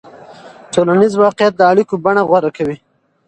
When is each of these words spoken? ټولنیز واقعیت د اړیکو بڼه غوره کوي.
ټولنیز 0.73 1.13
واقعیت 1.23 1.53
د 1.57 1.61
اړیکو 1.71 1.93
بڼه 2.03 2.21
غوره 2.29 2.51
کوي. 2.57 2.77